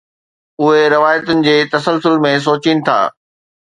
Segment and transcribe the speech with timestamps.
[0.61, 3.01] اهي روايتن جي تسلسل ۾ سوچين ٿا.